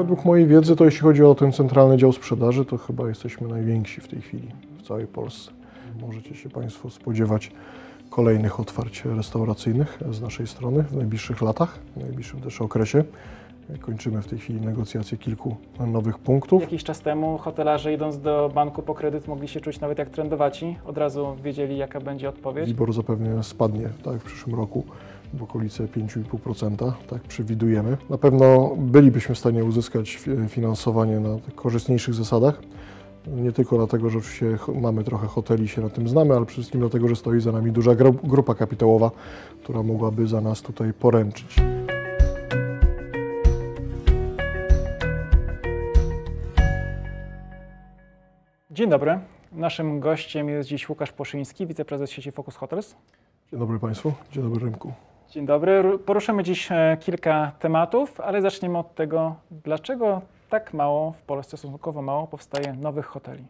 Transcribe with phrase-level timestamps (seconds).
[0.00, 4.00] Według mojej wiedzy, to jeśli chodzi o ten centralny dział sprzedaży, to chyba jesteśmy najwięksi
[4.00, 5.50] w tej chwili w całej Polsce.
[6.00, 7.52] Możecie się Państwo spodziewać
[8.10, 13.04] kolejnych otwarć restauracyjnych z naszej strony w najbliższych latach, w najbliższym też okresie.
[13.80, 16.62] Kończymy w tej chwili negocjacje kilku nowych punktów.
[16.62, 20.76] Jakiś czas temu hotelarze idąc do banku po kredyt mogli się czuć nawet jak trendowaci.
[20.86, 22.66] Od razu wiedzieli jaka będzie odpowiedź.
[22.66, 24.84] WIBOR zapewne spadnie tak, w przyszłym roku
[25.34, 27.96] w okolice 5,5%, tak przewidujemy.
[28.10, 32.60] Na pewno bylibyśmy w stanie uzyskać fi- finansowanie na korzystniejszych zasadach.
[33.26, 36.52] Nie tylko dlatego, że oczywiście mamy trochę hoteli i się na tym znamy, ale przede
[36.52, 39.10] wszystkim dlatego, że stoi za nami duża gru- grupa kapitałowa,
[39.62, 41.56] która mogłaby za nas tutaj poręczyć.
[48.70, 49.18] Dzień dobry.
[49.52, 52.96] Naszym gościem jest dziś Łukasz Poszyński, wiceprezes sieci Focus Hotels.
[53.50, 54.92] Dzień dobry Państwu, dzień dobry Rynku.
[55.30, 55.82] Dzień dobry.
[55.82, 61.56] Ru- Poruszymy dziś e, kilka tematów, ale zaczniemy od tego, dlaczego tak mało w Polsce,
[61.56, 63.44] stosunkowo mało, powstaje nowych hoteli.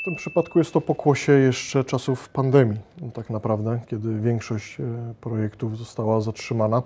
[0.00, 2.80] W tym przypadku jest to pokłosie jeszcze czasów pandemii,
[3.14, 4.84] tak naprawdę, kiedy większość e,
[5.20, 6.82] projektów została zatrzymana,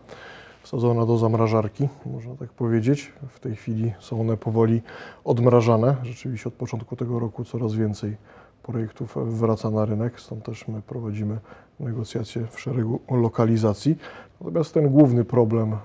[0.62, 3.12] wsadzona do zamrażarki, można tak powiedzieć.
[3.28, 4.82] W tej chwili są one powoli
[5.24, 5.96] odmrażane.
[6.02, 8.16] Rzeczywiście od początku tego roku coraz więcej
[8.64, 11.38] projektów wraca na rynek, stąd też my prowadzimy
[11.80, 13.96] negocjacje w szeregu lokalizacji.
[14.40, 15.76] Natomiast ten główny problem, e,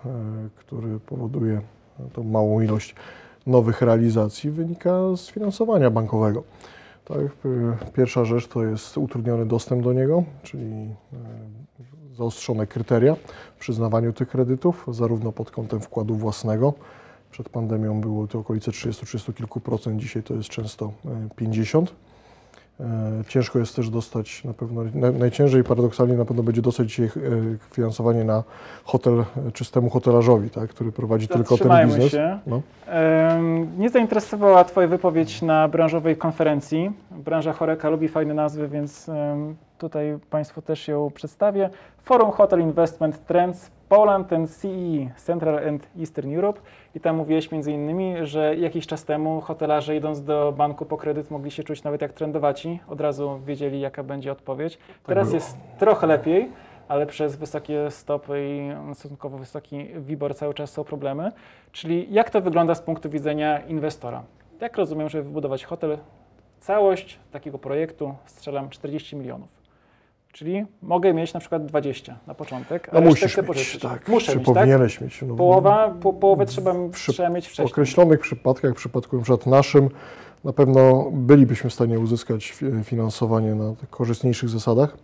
[0.56, 1.62] który powoduje
[2.14, 2.96] tą małą ilość
[3.48, 6.44] nowych realizacji, wynika z finansowania bankowego.
[7.06, 10.66] Tak, y, pierwsza rzecz to jest utrudniony dostęp do niego, czyli
[12.14, 13.16] y, zaostrzone kryteria
[13.56, 16.74] w przyznawaniu tych kredytów, zarówno pod kątem wkładu własnego.
[17.32, 21.96] Przed pandemią było to okolice 30-30 kilku procent, dzisiaj to jest często y, 50.
[22.80, 27.06] E, Ciężko jest też dostać, na pewno na- najciężej paradoksalnie na pewno będzie dostać dzisiaj
[27.08, 27.12] e,
[27.72, 28.44] finansowanie na
[28.84, 32.12] hotel e, czystemu hotelarzowi, tak, który prowadzi tylko ten biznes.
[32.12, 32.40] się.
[32.48, 32.62] No.
[33.78, 36.92] Mnie zainteresowała Twoja wypowiedź na branżowej konferencji.
[37.12, 39.10] Branża choreka lubi fajne nazwy, więc
[39.78, 41.70] tutaj Państwu też ją przedstawię.
[42.04, 46.62] Forum Hotel Investment Trends Poland and CEE, Central and Eastern Europe.
[46.96, 51.32] I tam mówiłeś między innymi, że jakiś czas temu hotelarze idąc do banku po kredyt
[51.32, 52.80] mogli się czuć nawet jak trendowaci.
[52.88, 54.78] Od razu wiedzieli jaka będzie odpowiedź.
[55.04, 55.36] Teraz było.
[55.36, 56.52] jest trochę lepiej,
[56.88, 61.32] ale przez wysokie stopy i stosunkowo wysoki WIBOR cały czas są problemy.
[61.72, 64.24] Czyli jak to wygląda z punktu widzenia inwestora?
[64.62, 65.98] Jak rozumiem, żeby wybudować hotel,
[66.60, 69.59] całość takiego projektu strzelam 40 milionów.
[70.34, 74.32] Czyli mogę mieć na przykład 20 na początek, a No musisz chcę mieć, tak, Muszę
[74.32, 74.56] czy mieć, tak?
[74.56, 75.22] powinieneś mieć.
[75.28, 77.68] No, Połowa, po, połowę trzeba, Przy- trzeba mieć W wcześniej.
[77.72, 79.90] określonych przypadkach, w przypadku na przykład naszym,
[80.44, 84.98] na pewno bylibyśmy w stanie uzyskać fi- finansowanie na korzystniejszych zasadach.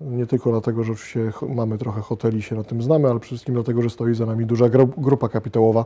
[0.00, 3.54] Nie tylko dlatego, że oczywiście mamy trochę hoteli się na tym znamy, ale przede wszystkim
[3.54, 5.84] dlatego, że stoi za nami duża gru- grupa kapitałowa,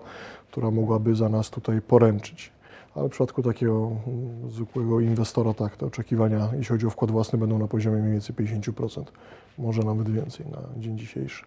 [0.50, 2.52] która mogłaby za nas tutaj poręczyć.
[2.94, 7.38] Ale w przypadku takiego mm, zwykłego inwestora, tak, te oczekiwania, jeśli chodzi o wkład własny,
[7.38, 9.04] będą na poziomie mniej więcej 50%,
[9.58, 11.44] może nawet więcej na dzień dzisiejszy.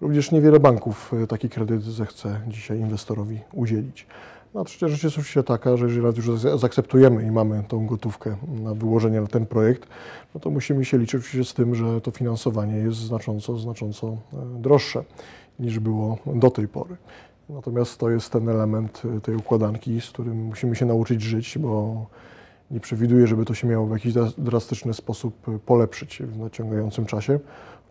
[0.00, 4.06] Również niewiele banków e, taki kredyt zechce dzisiaj inwestorowi udzielić.
[4.54, 7.86] No trzecia rzecz jest oczywiście taka, że jeżeli raz już za- zaakceptujemy i mamy tą
[7.86, 9.88] gotówkę na wyłożenie na ten projekt,
[10.34, 14.16] no to musimy się liczyć oczywiście z tym, że to finansowanie jest znacząco, znacząco e,
[14.60, 15.04] droższe
[15.58, 16.96] niż było do tej pory.
[17.48, 22.06] Natomiast to jest ten element e, tej układanki, z którym musimy się nauczyć żyć, bo
[22.70, 27.06] nie przewiduję, żeby to się miało w jakiś dras- drastyczny sposób e, polepszyć w naciągającym
[27.06, 27.38] czasie.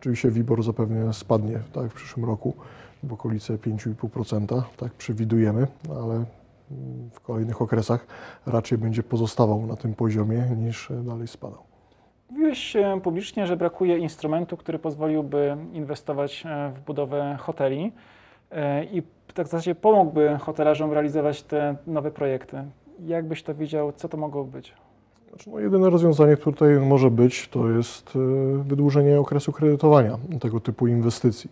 [0.00, 2.54] Oczywiście WIBOR zapewne spadnie tak, w przyszłym roku
[3.02, 6.26] w okolice 5,5%, tak przewidujemy, ale mm,
[7.12, 8.06] w kolejnych okresach
[8.46, 11.62] raczej będzie pozostawał na tym poziomie niż e, dalej spadał.
[12.30, 16.44] Mówiłeś publicznie, że brakuje instrumentu, który pozwoliłby inwestować
[16.74, 17.92] w budowę hoteli
[18.92, 19.02] i
[19.34, 22.64] tak w zasadzie pomógłby hotelarzom realizować te nowe projekty.
[23.04, 24.74] Jak byś to widział, co to mogło być?
[25.28, 28.18] Znaczy, no, jedyne rozwiązanie, które tutaj może być, to jest e,
[28.62, 31.50] wydłużenie okresu kredytowania tego typu inwestycji.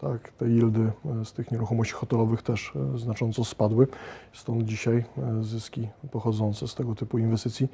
[0.00, 0.80] Tak, te yieldy
[1.20, 3.86] e, z tych nieruchomości hotelowych też e, znacząco spadły,
[4.32, 5.04] stąd dzisiaj
[5.40, 7.68] zyski pochodzące z tego typu inwestycji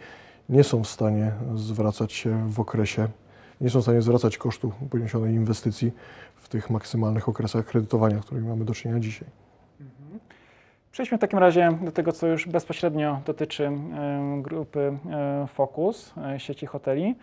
[0.48, 3.08] nie są w stanie zwracać się w okresie,
[3.62, 5.92] nie są w stanie zwracać kosztu poniesionej inwestycji
[6.36, 9.28] w tych maksymalnych okresach kredytowania, z którymi mamy do czynienia dzisiaj.
[10.92, 13.70] Przejdźmy w takim razie do tego, co już bezpośrednio dotyczy
[14.42, 17.14] grupy e, Focus, e, sieci hoteli.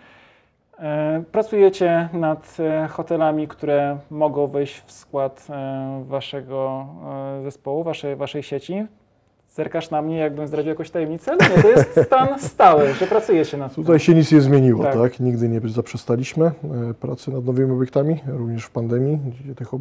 [0.80, 2.57] E, Pracujecie nad
[2.89, 5.47] hotelami, które mogą wejść w skład
[6.03, 6.88] waszego
[7.44, 8.86] zespołu, waszej, waszej sieci.
[9.59, 13.45] Zerkasz na mnie, jakbym zdradził jakąś tajemnicę, ale nie, to jest stan stały, że pracuje
[13.45, 13.83] się nad tym.
[13.83, 14.94] Tutaj się nic nie zmieniło, Tak.
[14.94, 15.19] tak?
[15.19, 19.77] Nigdy nie zaprzestaliśmy e, pracy nad nowymi obiektami, również w pandemii, gdzie tych e,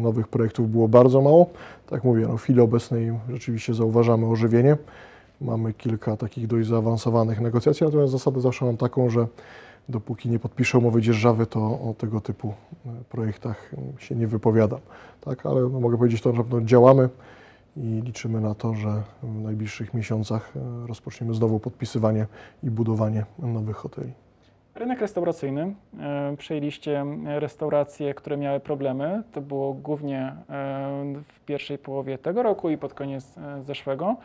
[0.00, 1.46] nowych projektów było bardzo mało.
[1.86, 4.76] Tak mówię, no w chwili obecnej rzeczywiście zauważamy ożywienie.
[5.40, 9.26] Mamy kilka takich dość zaawansowanych negocjacji, natomiast zasadę zawsze mam taką, że
[9.88, 12.48] dopóki nie podpiszę umowy dzierżawy, to o tego typu
[12.86, 14.80] e, projektach się nie wypowiadam.
[15.20, 17.08] Tak, ale no, mogę powiedzieć to, że na pewno działamy
[17.76, 22.26] i liczymy na to, że w najbliższych miesiącach e, rozpoczniemy znowu podpisywanie
[22.62, 24.12] i budowanie nowych hoteli.
[24.74, 25.74] Rynek restauracyjny.
[26.00, 29.22] E, Przejęliście restauracje, które miały problemy.
[29.32, 30.34] To było głównie e,
[31.28, 34.16] w pierwszej połowie tego roku i pod koniec zeszłego.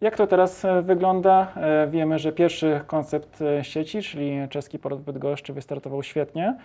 [0.00, 1.52] Jak to teraz wygląda?
[1.90, 6.56] Wiemy, że pierwszy koncept sieci, czyli czeski port w Bydgoszczy, wystartował świetnie.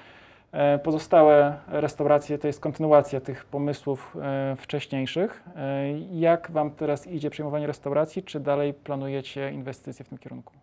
[0.52, 5.44] E, Pozostałe restauracje to jest kontynuacja tych pomysłów e, wcześniejszych.
[5.56, 8.24] E, Jak Wam teraz idzie przejmowanie restauracji?
[8.24, 10.54] Czy dalej planujecie inwestycje w tym kierunku?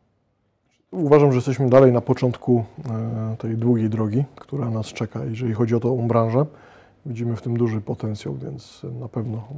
[0.90, 2.64] Uważam, że jesteśmy dalej na początku
[3.38, 6.46] tej długiej drogi, która nas czeka, jeżeli chodzi o tą branżę.
[7.06, 9.48] Widzimy w tym duży potencjał, więc na pewno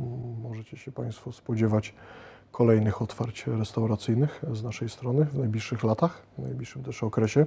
[0.42, 1.94] możecie się Państwo spodziewać
[2.52, 7.46] kolejnych otwarć restauracyjnych z naszej strony w najbliższych latach, w najbliższym też okresie.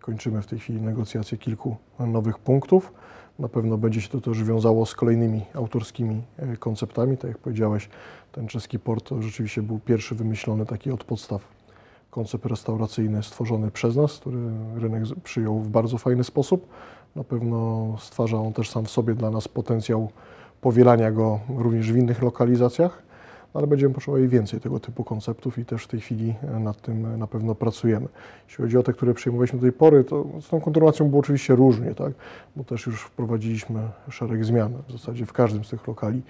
[0.00, 2.92] Kończymy w tej chwili negocjacje kilku nowych punktów.
[3.38, 7.16] Na pewno będzie się to też wiązało z kolejnymi autorskimi e, konceptami.
[7.16, 7.88] Tak jak powiedziałeś,
[8.32, 11.48] ten czeski port rzeczywiście był pierwszy wymyślony taki od podstaw
[12.10, 14.38] koncept restauracyjny stworzony przez nas, który
[14.76, 16.68] rynek przyjął w bardzo fajny sposób.
[17.16, 20.10] Na pewno stwarza on też sam w sobie dla nas potencjał
[20.60, 23.02] powielania go również w innych lokalizacjach,
[23.54, 27.06] ale będziemy potrzebowali więcej tego typu konceptów i też w tej chwili e, nad tym
[27.06, 28.08] e, na pewno pracujemy.
[28.48, 31.54] Jeśli chodzi o te, które przyjmowaliśmy do tej pory, to z tą kontynuacją było oczywiście
[31.56, 32.12] różnie, tak?
[32.56, 33.80] bo też już wprowadziliśmy
[34.10, 36.22] szereg zmian w zasadzie w każdym z tych lokali,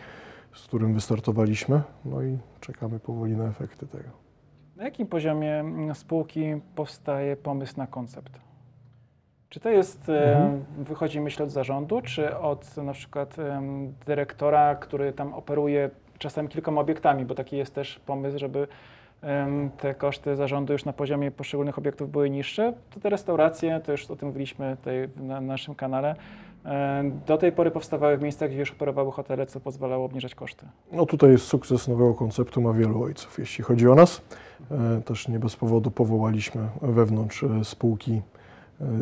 [0.55, 4.09] z którym wystartowaliśmy, no i czekamy powoli na efekty tego.
[4.77, 6.45] Na jakim poziomie mm, spółki
[6.75, 8.41] powstaje pomysł na koncept?
[9.49, 10.65] Czy to jest, e, Mhm.
[10.85, 13.37] wychodzi myśl od zarządu, czy od na przykład
[14.07, 18.69] dyrektora, który tam operuje czasem kilkoma obiektami, bo taki jest też pomysł, żeby
[19.79, 24.11] te koszty zarządu już na poziomie poszczególnych obiektów były niższe, to te restauracje, to już
[24.11, 26.17] o tym mówiliśmy tutaj na naszym kanale,
[26.65, 30.67] e, do tej pory powstawały w miejscach, gdzie już operowały hotele, co pozwalało obniżać koszty.
[30.93, 34.23] No tutaj jest sukces nowego konceptu ma wielu ojców, jeśli chodzi o nas.
[34.71, 38.23] E, Też nie bez powodu powołaliśmy wewnątrz e, spółki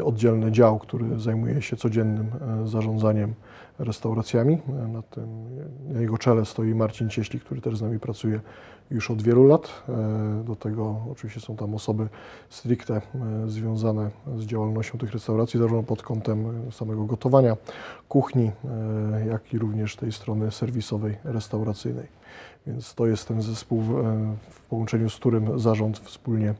[0.04, 2.26] oddzielny dział, który zajmuje się codziennym
[2.64, 3.34] e, zarządzaniem
[3.78, 4.58] restauracjami.
[4.68, 5.28] E, Na, tym,
[5.88, 8.40] na jego czele stoi Marcin Cieślik, który też z nami pracuje
[8.90, 9.82] już od wielu lat.
[9.88, 12.08] E, Do tego oczywiście są tam osoby
[12.50, 13.00] stricte e,
[13.46, 17.56] związane z działalnością tych restauracji, zarówno pod kątem e, samego gotowania,
[18.08, 18.50] kuchni,
[19.14, 22.06] e, jak i również tej strony serwisowej, restauracyjnej.
[22.66, 23.84] Więc to jest ten zespół, e,
[24.50, 26.54] w połączeniu z którym zarząd wspólnie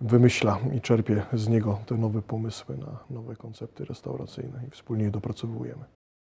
[0.00, 5.10] wymyśla i czerpie z niego te nowe pomysły na nowe koncepty restauracyjne i wspólnie je
[5.10, 5.84] dopracowujemy.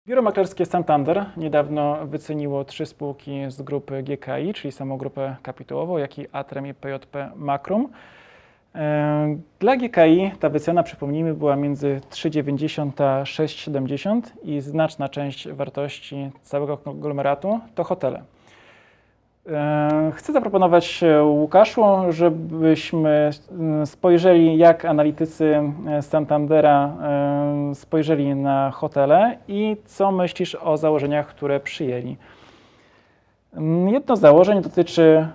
[0.08, 6.20] Biuro maklerskie Santander niedawno wyceniło trzy spółki z grupy GKI, czyli samą grupę kapitałową, jak
[6.20, 7.90] i Atrem i PJP Makrum.
[9.60, 16.78] Dla GKI ta wycena, przypomnijmy, była między 3,90 a 6,70 i znaczna część wartości całego
[16.78, 18.24] konglomeratu to hotele.
[19.52, 23.30] E, Chcę zaproponować Łukaszu, żebyśmy
[23.86, 31.60] spojrzeli, jak analitycy e, Santandera e, spojrzeli na hotele i co myślisz o założeniach, które
[31.60, 32.18] przyjęli.
[33.88, 35.28] Jedno z założeń dotyczy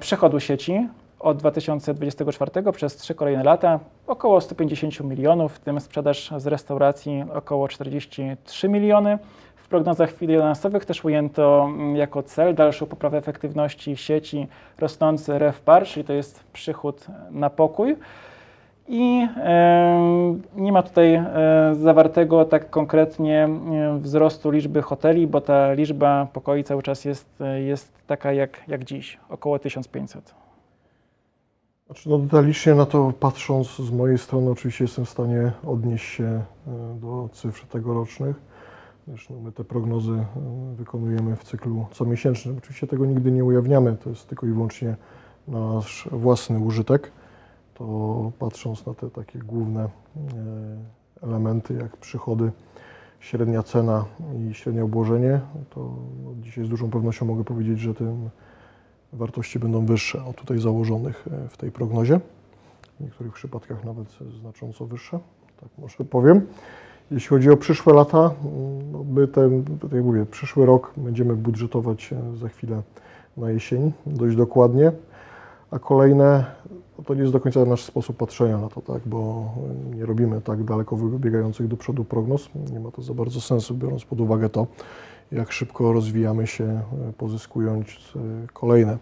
[0.00, 0.88] przechodu sieci
[1.20, 7.68] od 2024 przez trzy kolejne lata około 150 milionów, w tym sprzedaż z restauracji około
[7.68, 9.18] 43 miliony.
[9.68, 14.46] W prognozach finansowych też ujęto mm, jako cel dalszą poprawę efektywności sieci
[14.78, 17.96] rosnący RevPAR, czyli to jest przychód na pokój.
[18.88, 19.26] I
[20.56, 21.24] nie ma tutaj e,
[21.74, 23.48] zawartego tak konkretnie
[23.98, 28.84] wzrostu liczby hoteli, bo ta liczba pokoi cały czas jest, e, jest taka jak, jak
[28.84, 30.34] dziś, około 1500.
[31.86, 36.24] Znaczy, no detalicznie na to patrząc z mojej strony oczywiście jestem w stanie odnieść się
[36.24, 36.42] e,
[37.00, 38.48] do cyfr tegorocznych.
[39.08, 40.26] Zresztą my te prognozy e,
[40.76, 42.58] wykonujemy w cyklu comiesięcznym.
[42.58, 44.96] Oczywiście tego nigdy nie ujawniamy, to jest tylko i wyłącznie
[45.48, 47.12] nasz własny użytek.
[47.74, 49.88] To patrząc na te takie główne e,
[51.22, 52.52] elementy jak przychody,
[53.20, 54.04] średnia cena
[54.38, 55.80] i średnie obłożenie, to
[56.24, 58.30] no, dzisiaj z dużą pewnością mogę powiedzieć, że tym
[59.12, 62.20] wartości będą wyższe od tutaj założonych e, w tej prognozie.
[63.00, 65.18] W niektórych przypadkach nawet znacząco wyższe,
[65.60, 66.46] tak może powiem.
[67.10, 68.30] Jeśli chodzi o przyszłe lata,
[68.92, 72.82] no my ten, tak jak mówię, przyszły rok będziemy budżetować e, za chwilę
[73.36, 74.92] na jesień, dość dokładnie,
[75.70, 76.44] a kolejne
[76.98, 79.50] no to nie jest do końca nasz sposób patrzenia na to, tak, bo
[79.96, 82.48] nie robimy tak daleko wybiegających do przodu prognoz.
[82.72, 84.66] Nie ma to za bardzo sensu, biorąc pod uwagę to,
[85.32, 86.82] jak szybko rozwijamy się, e,
[87.18, 88.18] pozyskując e,
[88.52, 88.98] kolejne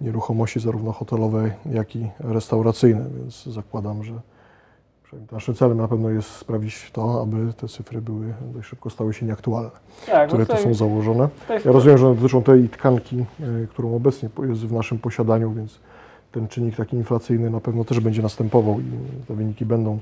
[0.00, 4.20] nieruchomości, zarówno hotelowe, jak i restauracyjne, więc zakładam, że
[5.32, 9.26] Naszym celem na pewno jest sprawić to, aby te cyfry były dość szybko stały się
[9.26, 9.70] nieaktualne,
[10.06, 11.28] tak, które tutaj, tu są założone.
[11.64, 15.78] Ja rozumiem, że dotyczą tej tkanki, e, którą obecnie jest w naszym posiadaniu, więc
[16.32, 18.84] ten czynnik taki inflacyjny na pewno też będzie następował i
[19.28, 19.98] te wyniki będą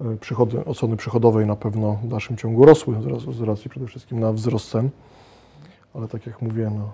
[0.00, 4.20] e, przychody, oceny przychodowej na pewno w dalszym ciągu rosły z, z racji przede wszystkim
[4.20, 4.90] na wzrost cen,
[5.94, 6.90] ale tak jak mówię, no,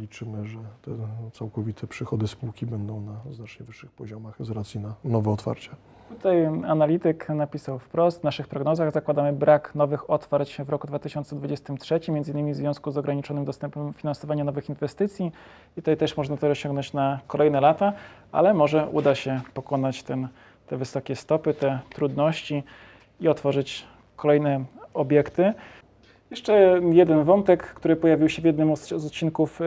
[0.00, 0.90] liczymy, że te
[1.32, 5.76] całkowite przychody spółki będą na znacznie wyższych poziomach z racji na nowe otwarcia.
[6.08, 12.52] Tutaj analityk napisał wprost, w naszych prognozach zakładamy brak nowych otwarć w roku 2023, m.in.
[12.52, 15.32] w związku z ograniczonym dostępem finansowania nowych inwestycji
[15.76, 17.92] i tutaj też można to rozciągnąć na kolejne lata,
[18.32, 20.28] ale może uda się pokonać ten,
[20.66, 22.62] te wysokie stopy, te trudności
[23.20, 23.84] i otworzyć
[24.16, 25.54] kolejne obiekty.
[26.30, 29.60] Jeszcze jeden wątek, który pojawił się w jednym z odcinków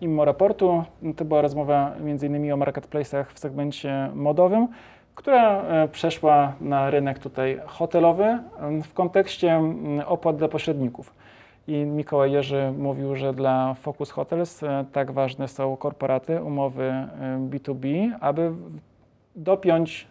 [0.00, 0.84] IMMO raportu,
[1.16, 2.52] to była rozmowa m.in.
[2.52, 4.68] o marketplace'ach w segmencie modowym
[5.14, 8.38] która e, przeszła na rynek tutaj hotelowy
[8.84, 9.60] w kontekście
[10.06, 11.14] opłat dla pośredników.
[11.68, 16.92] I Mikołaj Jerzy mówił, że dla Focus Hotels e, tak ważne są korporaty, umowy
[17.50, 18.52] B2B, aby
[19.36, 20.06] dopiąć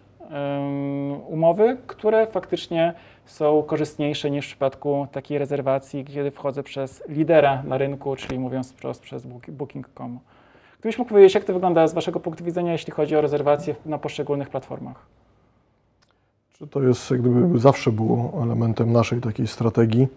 [1.27, 2.93] umowy, które faktycznie
[3.25, 8.71] są korzystniejsze niż w przypadku takiej rezerwacji, kiedy wchodzę przez lidera na rynku, czyli mówiąc
[8.71, 10.19] wprost przez Booking.com.
[10.83, 13.97] Gdybyś mógł powiedzieć, jak to wygląda z Waszego punktu widzenia, jeśli chodzi o rezerwacje na
[13.97, 15.05] poszczególnych platformach?
[16.53, 20.07] Czy to jest, jak gdyby zawsze było elementem naszej takiej strategii,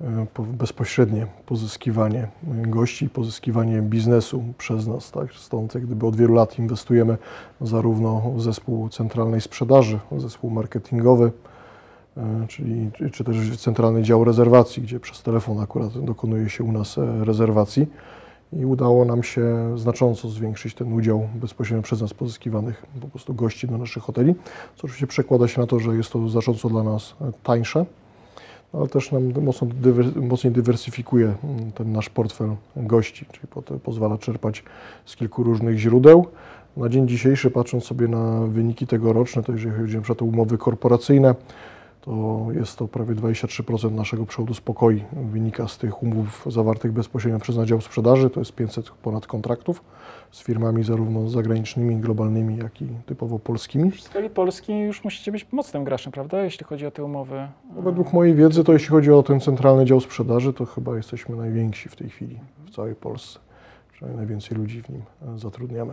[0.00, 5.10] e, bezpośrednie pozyskiwanie gości, pozyskiwanie biznesu przez nas.
[5.10, 5.32] Tak?
[5.32, 7.16] Stąd jak gdyby od wielu lat inwestujemy
[7.60, 11.32] zarówno w zespół centralnej sprzedaży, w zespół marketingowy,
[12.16, 16.98] e, czyli, czy też centralny dział rezerwacji, gdzie przez telefon akurat dokonuje się u nas
[16.98, 17.86] e, rezerwacji
[18.52, 23.68] i udało nam się znacząco zwiększyć ten udział bezpośrednio przez nas pozyskiwanych po prostu gości
[23.68, 24.34] do naszych hoteli,
[24.76, 27.86] co oczywiście przekłada się na to, że jest to znacząco dla nas tańsze,
[28.72, 34.64] ale też nam mocno dywer, mocniej dywersyfikuje mm, ten nasz portfel gości, czyli pozwala czerpać
[35.04, 36.26] z kilku różnych źródeł.
[36.76, 41.34] Na dzień dzisiejszy, patrząc sobie na wyniki tegoroczne, to jeżeli chodzi o umowy korporacyjne,
[42.02, 45.04] to jest to prawie 23% naszego przodu spokoi.
[45.12, 49.84] Wynika z tych umów zawartych bezpośrednio przez Nadział Sprzedaży, to jest 500 ponad kontraktów
[50.30, 53.90] z firmami zarówno zagranicznymi, globalnymi, jak i typowo polskimi.
[53.90, 57.48] W skali Polski już musicie być mocnym graczem, prawda, jeśli chodzi o te umowy?
[57.76, 61.36] No, według mojej wiedzy, to jeśli chodzi o ten centralny dział sprzedaży, to chyba jesteśmy
[61.36, 63.38] najwięksi w tej chwili w całej Polsce.
[63.92, 65.02] Przynajmniej najwięcej ludzi w nim
[65.36, 65.92] zatrudniamy.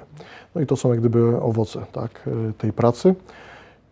[0.56, 3.16] No i to są jak gdyby owoce tak, tej pracy.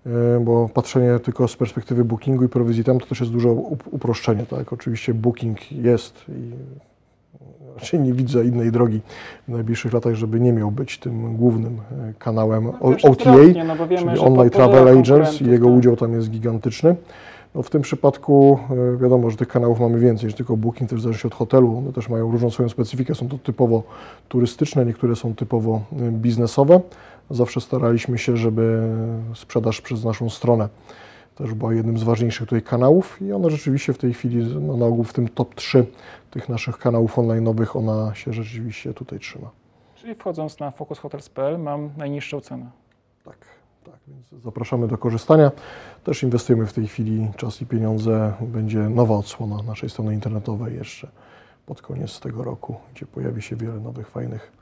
[0.07, 3.49] E, bo patrzenie tylko z perspektywy bookingu i prowizji tam to też jest duże
[3.91, 4.45] uproszczenie.
[4.45, 4.73] Tak?
[4.73, 6.51] Oczywiście booking jest i
[7.75, 9.01] raczej nie widzę innej drogi
[9.47, 14.11] w najbliższych latach, żeby nie miał być tym głównym e, kanałem no, OTA, no wiemy,
[14.11, 15.75] czyli Online Travel Agents i jego tak.
[15.75, 16.95] udział tam jest gigantyczny.
[17.57, 18.59] No w tym przypadku
[18.95, 21.77] e, wiadomo, że tych kanałów mamy więcej niż tylko Booking, też w zależności od hotelu.
[21.77, 23.15] One też mają różną swoją specyfikę.
[23.15, 23.83] Są to typowo
[24.29, 26.81] turystyczne, niektóre są typowo biznesowe.
[27.29, 28.89] Zawsze staraliśmy się, żeby
[29.33, 30.69] sprzedaż przez naszą stronę
[31.35, 34.85] też była jednym z ważniejszych tutaj kanałów i ona rzeczywiście w tej chwili, no, na
[34.85, 35.85] ogół w tym top 3
[36.31, 39.49] tych naszych kanałów online'owych, ona się rzeczywiście tutaj trzyma.
[39.95, 42.69] Czyli wchodząc na focushotels.pl mam najniższą cenę.
[43.25, 43.37] Tak,
[43.91, 45.51] tak, więc zapraszamy do korzystania.
[46.03, 48.33] Też inwestujemy w tej chwili czas i pieniądze.
[48.41, 51.07] Będzie nowa odsłona naszej strony internetowej jeszcze
[51.65, 54.57] pod koniec tego roku, gdzie pojawi się wiele nowych, fajnych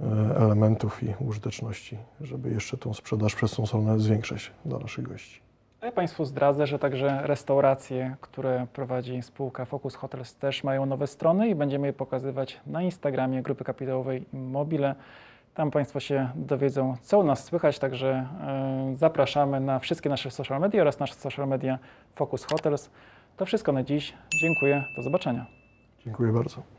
[0.00, 5.40] E, elementów i użyteczności, żeby jeszcze tą sprzedaż przez tą stronę zwiększać dla naszych gości.
[5.82, 11.48] Ja Państwu zdradzę, że także restauracje, które prowadzi spółka Focus Hotels też mają nowe strony
[11.48, 14.94] i będziemy je pokazywać na Instagramie Grupy Kapitałowej Immobile.
[15.56, 18.26] Tam Państwo się dowiedzą, co u nas słychać, także
[18.88, 21.78] yy, zapraszamy na wszystkie nasze social media oraz nasze social media
[22.14, 22.90] Focus Hotels.
[23.36, 24.14] To wszystko na dziś.
[24.40, 24.84] Dziękuję.
[24.96, 25.46] Do zobaczenia.
[26.04, 26.75] Dziękuję bardzo.